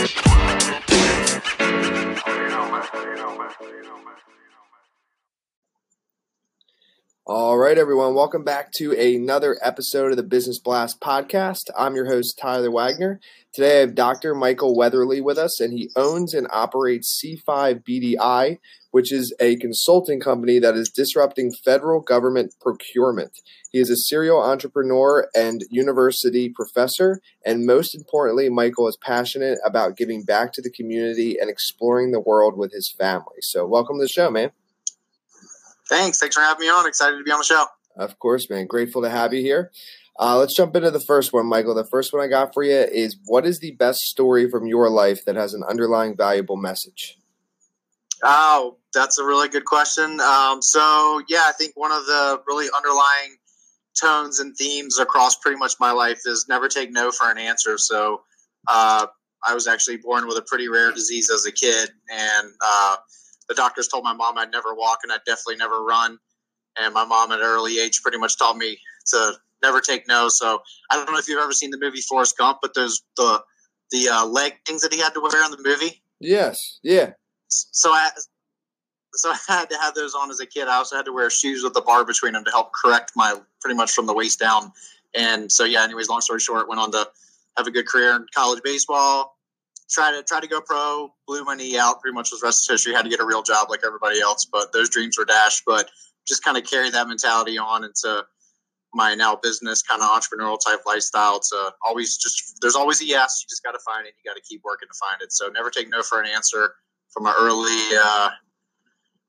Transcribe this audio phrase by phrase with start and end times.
[0.00, 0.14] You know,
[2.70, 2.84] man.
[2.94, 3.50] You know, man.
[3.60, 4.49] You know, man.
[7.32, 8.16] All right, everyone.
[8.16, 11.70] Welcome back to another episode of the Business Blast podcast.
[11.78, 13.20] I'm your host, Tyler Wagner.
[13.54, 14.34] Today I have Dr.
[14.34, 18.58] Michael Weatherly with us, and he owns and operates C5 BDI,
[18.90, 23.38] which is a consulting company that is disrupting federal government procurement.
[23.70, 29.96] He is a serial entrepreneur and university professor, and most importantly, Michael is passionate about
[29.96, 33.38] giving back to the community and exploring the world with his family.
[33.42, 34.50] So, welcome to the show, man.
[35.90, 36.18] Thanks.
[36.18, 36.86] Thanks for having me on.
[36.86, 37.66] Excited to be on the show.
[37.96, 38.66] Of course, man.
[38.66, 39.70] Grateful to have you here.
[40.18, 41.74] Uh, let's jump into the first one, Michael.
[41.74, 44.88] The first one I got for you is what is the best story from your
[44.88, 47.18] life that has an underlying valuable message?
[48.22, 50.20] Oh, that's a really good question.
[50.20, 53.36] Um, so, yeah, I think one of the really underlying
[53.98, 57.78] tones and themes across pretty much my life is never take no for an answer.
[57.78, 58.22] So,
[58.68, 59.06] uh,
[59.46, 62.96] I was actually born with a pretty rare disease as a kid, and uh,
[63.50, 66.18] the doctors told my mom I'd never walk and I'd definitely never run.
[66.80, 70.28] And my mom at an early age pretty much taught me to never take no.
[70.28, 73.42] So I don't know if you've ever seen the movie Forrest Gump, but there's the
[73.90, 76.00] the uh, leg things that he had to wear in the movie.
[76.20, 76.78] Yes.
[76.84, 77.10] Yeah.
[77.48, 78.10] So I
[79.14, 80.68] so I had to have those on as a kid.
[80.68, 83.34] I also had to wear shoes with the bar between them to help correct my
[83.60, 84.70] pretty much from the waist down.
[85.12, 85.82] And so yeah.
[85.82, 87.08] Anyways, long story short, went on to
[87.56, 89.36] have a good career in college baseball
[89.90, 91.12] try to try to go pro.
[91.26, 92.00] Blew my knee out.
[92.00, 92.92] Pretty much was rest of history.
[92.94, 95.62] Had to get a real job like everybody else, but those dreams were dashed.
[95.66, 95.90] But
[96.26, 98.24] just kind of carry that mentality on into
[98.92, 101.40] my now business kind of entrepreneurial type lifestyle.
[101.40, 103.42] To always just there's always a yes.
[103.42, 104.14] You just got to find it.
[104.22, 105.32] You got to keep working to find it.
[105.32, 106.74] So never take no for an answer.
[107.12, 108.30] From an early uh,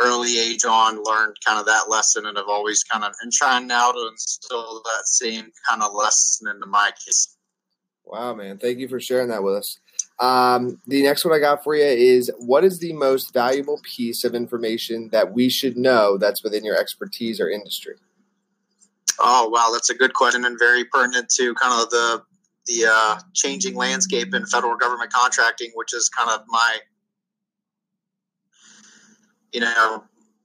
[0.00, 3.66] early age on, learned kind of that lesson, and have always kind of and trying
[3.66, 7.36] now to instill that same kind of lesson into my case.
[8.04, 8.58] Wow, man!
[8.58, 9.78] Thank you for sharing that with us.
[10.18, 14.24] Um, the next one I got for you is what is the most valuable piece
[14.24, 17.96] of information that we should know that's within your expertise or industry?
[19.18, 22.22] Oh wow, that's a good question and very pertinent to kind of the
[22.66, 26.78] the uh, changing landscape in federal government contracting, which is kind of my
[29.52, 30.04] you know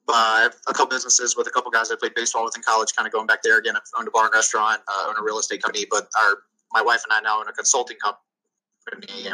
[0.09, 2.89] uh, a couple businesses with a couple guys I played baseball with in college.
[2.95, 3.77] Kind of going back there again.
[3.77, 6.39] I've owned a bar and restaurant, uh, own a real estate company, but our
[6.73, 8.21] my wife and I now own a consulting company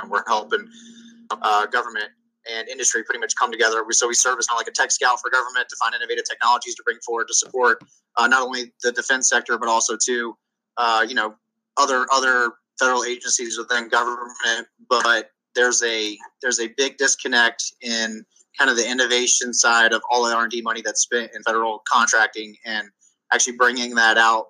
[0.02, 0.68] and we're helping
[1.31, 2.09] uh, government
[2.50, 3.84] and industry pretty much come together.
[3.85, 5.94] We, So we serve as kind of like a tech scout for government to find
[5.94, 7.84] innovative technologies to bring forward to support
[8.18, 10.38] uh, not only the defense sector but also to
[10.78, 11.36] uh, you know
[11.78, 14.68] other other federal agencies within government.
[14.90, 18.25] But there's a there's a big disconnect in
[18.57, 21.44] kind of the innovation side of all the R and D money that's spent in
[21.44, 22.88] federal contracting and
[23.34, 24.47] actually bringing that out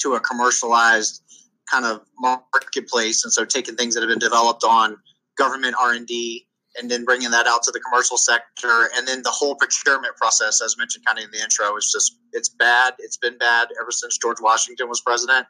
[0.00, 1.22] to a commercialized
[1.70, 4.96] kind of marketplace, and so taking things that have been developed on
[5.36, 6.46] government R and D
[6.78, 8.90] and then bringing that out to the commercial sector.
[8.96, 12.18] And then the whole procurement process as mentioned kind of in the intro is just
[12.32, 12.94] it's bad.
[12.98, 15.46] It's been bad ever since george washington was president.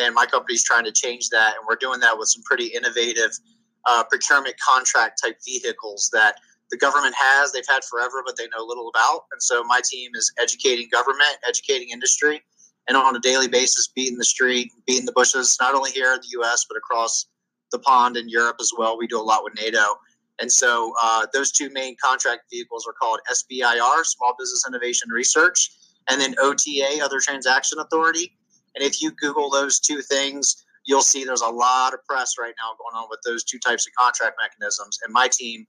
[0.00, 1.54] And my company's trying to change that.
[1.56, 3.30] And we're doing that with some pretty innovative
[3.86, 6.36] uh, procurement contract type vehicles that
[6.70, 7.52] the government has.
[7.52, 9.22] They've had forever but they know little about.
[9.32, 12.42] And so my team is educating government educating industry
[12.88, 16.20] and on a daily basis beating the street, beating the bushes, not only here in
[16.20, 16.64] the U.S.
[16.68, 17.26] but across
[17.72, 18.98] the pond in Europe as well.
[18.98, 19.82] We do a lot with NATO,
[20.40, 25.70] and so uh, those two main contract vehicles are called SBIR, Small Business Innovation Research,
[26.08, 28.36] and then OTA, Other Transaction Authority.
[28.74, 32.54] And if you Google those two things, you'll see there's a lot of press right
[32.58, 34.98] now going on with those two types of contract mechanisms.
[35.04, 35.66] And my team,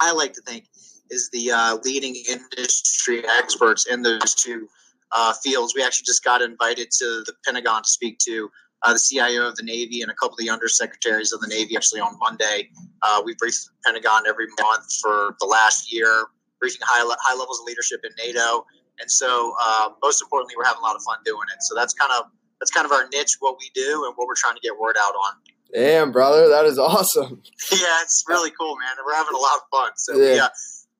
[0.00, 0.66] I like to think,
[1.10, 4.68] is the uh, leading industry experts in those two
[5.12, 5.74] uh, fields.
[5.74, 8.50] We actually just got invited to the Pentagon to speak to
[8.82, 11.76] uh, the CIO of the Navy and a couple of the undersecretaries of the Navy
[11.76, 12.68] actually on Monday.
[13.02, 16.26] Uh, we briefed the Pentagon every month for the last year,
[16.60, 18.66] briefing high, high levels of leadership in NATO.
[19.00, 21.62] And so, uh, most importantly, we're having a lot of fun doing it.
[21.62, 24.36] So that's kind of that's kind of our niche, what we do, and what we're
[24.36, 25.34] trying to get word out on.
[25.74, 27.42] Damn, brother, that is awesome.
[27.72, 28.96] yeah, it's really cool, man.
[29.04, 29.90] We're having a lot of fun.
[29.96, 30.32] So yeah.
[30.32, 30.48] we, uh,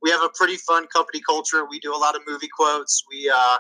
[0.03, 1.65] we have a pretty fun company culture.
[1.65, 3.05] We do a lot of movie quotes.
[3.09, 3.59] We uh,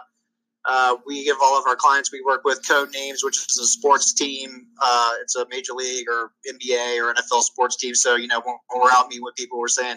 [0.68, 3.66] Uh, we give all of our clients we work with code names, which is a
[3.66, 4.66] sports team.
[4.82, 7.94] Uh, it's a major league or NBA or NFL sports team.
[7.94, 9.96] So you know when, when we're out meeting with people, we're saying,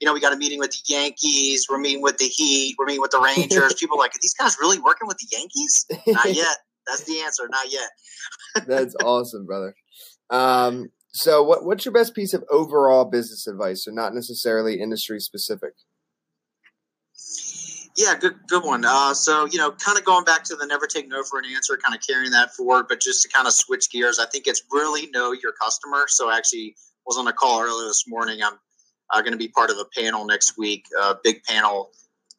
[0.00, 1.66] you know, we got a meeting with the Yankees.
[1.70, 2.76] We're meeting with the Heat.
[2.78, 3.74] We're meeting with the Rangers.
[3.74, 5.86] people are like, are these guys really working with the Yankees?
[6.06, 6.56] Not yet.
[6.86, 7.48] That's the answer.
[7.48, 7.90] Not yet.
[8.66, 9.74] That's awesome, brother.
[10.30, 13.84] Um, so, what, what's your best piece of overall business advice?
[13.84, 15.72] So, not necessarily industry specific.
[17.96, 18.84] Yeah, good, good one.
[18.84, 21.44] Uh, so, you know, kind of going back to the never take no for an
[21.44, 24.46] answer, kind of carrying that forward, but just to kind of switch gears, I think
[24.46, 26.04] it's really know your customer.
[26.08, 26.76] So, I actually
[27.06, 28.42] was on a call earlier this morning.
[28.42, 28.54] I'm
[29.12, 31.90] uh, going to be part of a panel next week, a big panel,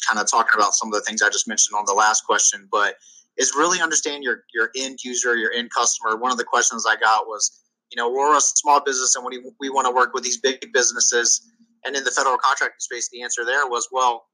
[0.08, 2.68] kind of talking about some of the things I just mentioned on the last question.
[2.72, 2.96] But
[3.38, 6.16] is really understand your your end user, your end customer.
[6.18, 7.62] One of the questions I got was,
[7.92, 10.72] you know, we're a small business and we we want to work with these big
[10.74, 11.42] businesses.
[11.84, 14.26] And in the federal contracting space, the answer there was, well,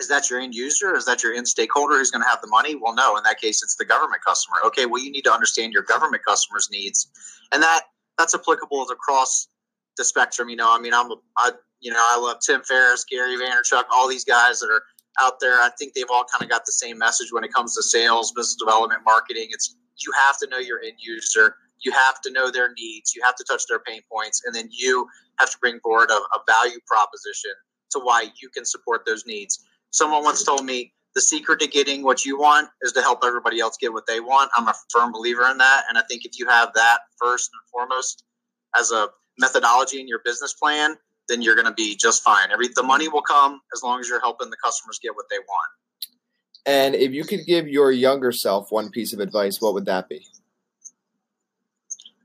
[0.00, 0.96] is that your end user?
[0.96, 2.74] Is that your end stakeholder who's going to have the money?
[2.74, 3.16] Well, no.
[3.16, 4.56] In that case, it's the government customer.
[4.66, 7.08] Okay, well, you need to understand your government customers' needs,
[7.52, 7.82] and that
[8.18, 9.48] that's applicable across
[9.96, 10.48] the spectrum.
[10.48, 11.50] You know, I mean, I'm a, I,
[11.80, 14.82] you know, I love Tim Ferriss, Gary Vaynerchuk, all these guys that are
[15.20, 15.60] out there.
[15.60, 18.32] I think they've all kind of got the same message when it comes to sales,
[18.32, 19.48] business development, marketing.
[19.50, 21.56] It's you have to know your end user.
[21.80, 23.14] You have to know their needs.
[23.14, 25.06] You have to touch their pain points, and then you
[25.38, 27.52] have to bring forward a, a value proposition
[27.90, 29.64] to why you can support those needs.
[29.90, 33.58] Someone once told me the secret to getting what you want is to help everybody
[33.58, 34.50] else get what they want.
[34.56, 37.60] I'm a firm believer in that, and I think if you have that first and
[37.70, 38.24] foremost
[38.78, 39.08] as a
[39.38, 40.96] methodology in your business plan,
[41.28, 42.50] then you're going to be just fine.
[42.52, 45.38] Every the money will come as long as you're helping the customers get what they
[45.38, 45.70] want.
[46.66, 50.08] And if you could give your younger self one piece of advice, what would that
[50.08, 50.26] be?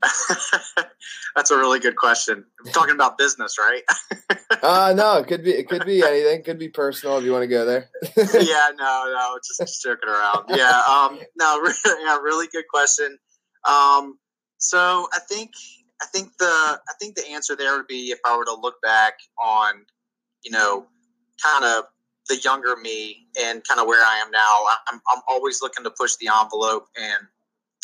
[1.34, 2.44] That's a really good question.
[2.64, 3.82] I'm talking about business, right?
[4.66, 6.40] uh no, it could be it could be anything.
[6.40, 7.88] It could be personal if you want to go there.
[8.16, 10.46] yeah, no, no, just joking around.
[10.48, 11.62] Yeah, um, no,
[12.04, 13.18] yeah, really good question.
[13.64, 14.18] Um,
[14.58, 15.52] so I think
[16.02, 18.80] I think the I think the answer there would be if I were to look
[18.82, 19.84] back on,
[20.44, 20.86] you know,
[21.42, 21.84] kind of
[22.28, 24.64] the younger me and kind of where I am now.
[24.88, 27.26] I'm I'm always looking to push the envelope, and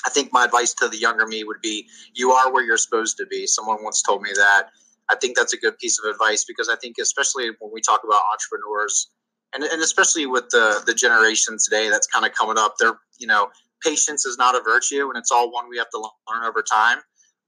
[0.05, 3.17] I think my advice to the younger me would be: you are where you're supposed
[3.19, 3.46] to be.
[3.46, 4.70] Someone once told me that.
[5.10, 8.02] I think that's a good piece of advice because I think, especially when we talk
[8.04, 9.10] about entrepreneurs,
[9.54, 13.26] and, and especially with the the generation today that's kind of coming up, they're you
[13.26, 13.49] know
[13.84, 16.99] patience is not a virtue, and it's all one we have to learn over time.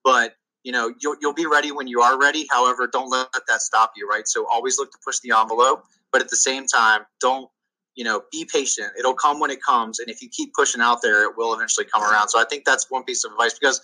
[0.02, 0.34] But
[0.64, 2.46] you know you'll, you'll be ready when you are ready.
[2.50, 4.26] However don't let that stop you right?
[4.26, 5.84] So always look to push the envelope
[6.14, 7.50] but at the same time don't
[7.96, 8.92] you know be patient.
[8.98, 11.86] It'll come when it comes and if you keep pushing out there it will eventually
[11.92, 12.28] come around.
[12.28, 13.80] So i think that's one piece of advice because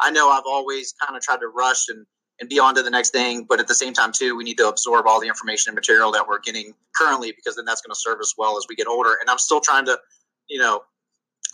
[0.00, 2.06] i know i've always kind of tried to rush and
[2.42, 4.58] and be on to the next thing but at the same time too we need
[4.58, 7.94] to absorb all the information and material that we're getting currently because then that's going
[7.94, 9.96] to serve us well as we get older and i'm still trying to
[10.48, 10.82] you know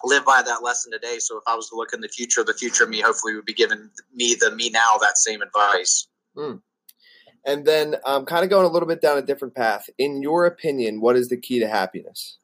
[0.04, 1.18] live by that lesson today.
[1.18, 3.54] So if I was to look in the future, the future me hopefully would be
[3.54, 6.06] giving me the me now that same advice.
[6.36, 6.60] Mm.
[7.44, 9.88] And then um, kind of going a little bit down a different path.
[9.98, 12.38] In your opinion, what is the key to happiness?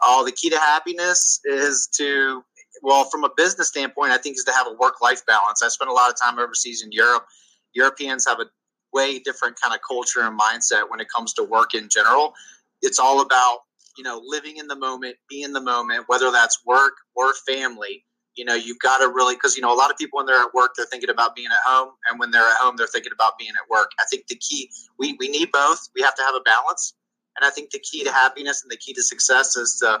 [0.00, 2.42] Oh, the key to happiness is to,
[2.82, 5.62] well, from a business standpoint, I think is to have a work life balance.
[5.62, 7.24] I spent a lot of time overseas in Europe.
[7.74, 8.46] Europeans have a
[8.92, 12.34] way different kind of culture and mindset when it comes to work in general.
[12.82, 13.60] It's all about
[13.96, 18.04] you know, living in the moment, be in the moment, whether that's work or family.
[18.34, 20.40] You know, you've got to really, because, you know, a lot of people when they're
[20.40, 21.90] at work, they're thinking about being at home.
[22.08, 23.90] And when they're at home, they're thinking about being at work.
[24.00, 25.90] I think the key, we, we need both.
[25.94, 26.94] We have to have a balance.
[27.36, 30.00] And I think the key to happiness and the key to success is to,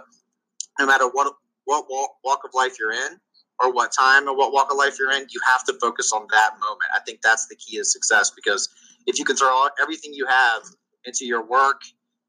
[0.78, 3.18] no matter what, what walk, walk of life you're in
[3.60, 6.26] or what time or what walk of life you're in, you have to focus on
[6.30, 6.90] that moment.
[6.94, 8.68] I think that's the key to success because
[9.06, 10.62] if you can throw everything you have
[11.04, 11.80] into your work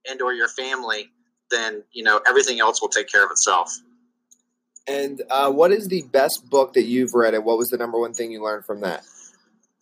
[0.09, 1.09] and or your family,
[1.51, 3.71] then you know everything else will take care of itself.
[4.87, 7.99] And uh, what is the best book that you've read, and what was the number
[7.99, 9.03] one thing you learned from that?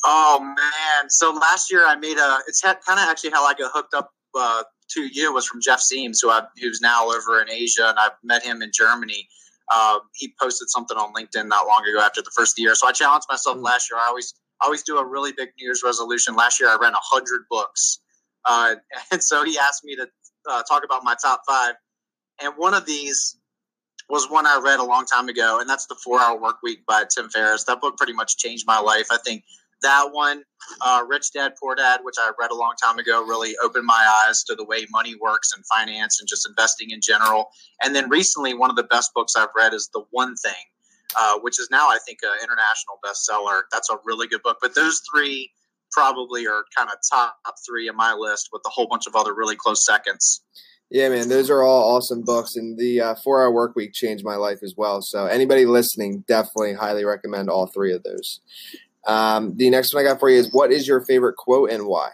[0.03, 1.09] Oh man!
[1.09, 2.39] So last year I made a.
[2.47, 5.79] It's kind of actually how I got hooked up uh, to you was from Jeff
[5.79, 9.27] Siemens, who I, who's now over in Asia, and I've met him in Germany.
[9.73, 12.75] Uh, he posted something on LinkedIn not long ago after the first year.
[12.75, 13.99] So I challenged myself last year.
[13.99, 16.35] I always I always do a really big New Year's resolution.
[16.35, 17.99] Last year I read hundred books,
[18.45, 18.75] uh,
[19.11, 20.07] and so he asked me to
[20.49, 21.75] uh, talk about my top five,
[22.41, 23.37] and one of these
[24.09, 26.85] was one I read a long time ago, and that's the Four Hour Work Week
[26.85, 27.63] by Tim Ferriss.
[27.63, 29.07] That book pretty much changed my life.
[29.09, 29.43] I think
[29.81, 30.43] that one,
[30.81, 34.23] uh, Rich Dad Poor Dad, which I read a long time ago, really opened my
[34.27, 37.49] eyes to the way money works and finance and just investing in general.
[37.83, 40.53] And then recently, one of the best books I've read is The One Thing,
[41.17, 43.63] uh, which is now I think an international bestseller.
[43.71, 44.57] That's a really good book.
[44.61, 45.51] But those three
[45.91, 47.35] probably are kind of top
[47.67, 50.41] three in my list with a whole bunch of other really close seconds.
[50.89, 54.25] Yeah, man, those are all awesome books, and the uh, Four Hour Work Week changed
[54.25, 55.01] my life as well.
[55.01, 58.41] So anybody listening, definitely highly recommend all three of those.
[59.07, 61.85] Um, the next one I got for you is, what is your favorite quote and
[61.85, 62.09] why?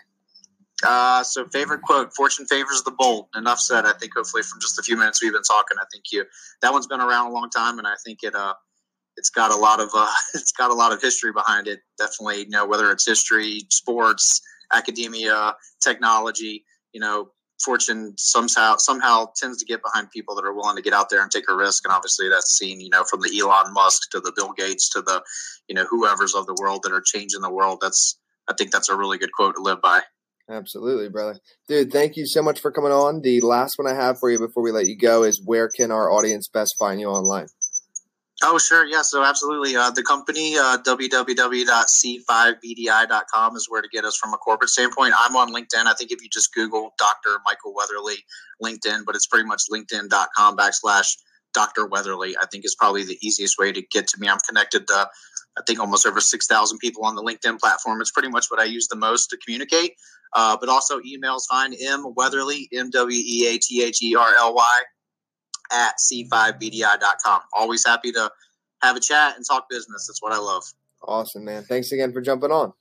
[0.84, 3.86] Uh, so favorite quote: "Fortune favors the bold." Enough said.
[3.86, 6.24] I think hopefully from just the few minutes we've been talking, I think you
[6.62, 8.53] that one's been around a long time, and I think it uh
[9.15, 11.79] it's got a lot of uh it's got a lot of history behind it.
[11.98, 14.39] Definitely, you know, whether it's history, sports,
[14.72, 16.63] academia, technology,
[16.94, 17.32] you know,
[17.63, 21.21] Fortune somehow somehow tends to get behind people that are willing to get out there
[21.21, 24.19] and take a risk, and obviously that's seen, you know, from the Elon Musk to
[24.19, 25.23] the Bill Gates to the,
[25.67, 27.79] you know, whoever's of the world that are changing the world.
[27.81, 30.01] That's I think that's a really good quote to live by.
[30.49, 31.39] Absolutely, brother.
[31.67, 33.21] Dude, thank you so much for coming on.
[33.21, 35.91] The last one I have for you before we let you go is where can
[35.91, 37.47] our audience best find you online?
[38.44, 38.86] Oh, sure.
[38.86, 39.01] Yeah.
[39.01, 39.75] So, absolutely.
[39.75, 45.15] Uh, the company, uh, www.c5bdi.com, is where to get us from a corporate standpoint.
[45.20, 45.88] I'm on LinkedIn.
[45.88, 47.39] I think if you just Google Dr.
[47.46, 48.24] Michael Weatherly
[48.63, 51.17] LinkedIn, but it's pretty much linkedin.com backslash
[51.53, 51.88] Dr.
[51.88, 54.29] Weatherly, I think is probably the easiest way to get to me.
[54.29, 55.10] I'm connected to
[55.58, 58.00] I think almost over 6,000 people on the LinkedIn platform.
[58.00, 59.94] It's pretty much what I use the most to communicate.
[60.34, 61.74] Uh, but also emails fine.
[61.74, 64.79] M Weatherly, M W E A T H E R L Y,
[65.71, 67.41] at c5bdi.com.
[67.53, 68.31] Always happy to
[68.81, 70.07] have a chat and talk business.
[70.07, 70.63] That's what I love.
[71.03, 71.63] Awesome, man.
[71.63, 72.74] Thanks again for jumping on.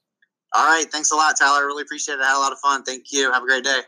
[0.55, 0.87] All right.
[0.91, 1.63] Thanks a lot, Tyler.
[1.63, 2.21] I really appreciate it.
[2.21, 2.83] I had a lot of fun.
[2.83, 3.31] Thank you.
[3.33, 3.81] Have a great day.